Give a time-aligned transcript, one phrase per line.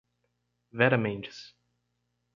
[0.79, 1.53] Vera Mendes